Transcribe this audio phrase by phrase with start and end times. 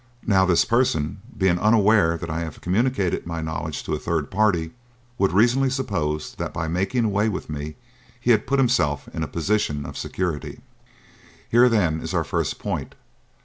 [0.25, 4.71] Now this person, being unaware that I have communicated my knowledge to a third party,
[5.19, 7.75] would reasonably suppose that by making away with me
[8.19, 10.61] he had put himself in a position of security.
[11.49, 12.95] "Here, then, is our first point.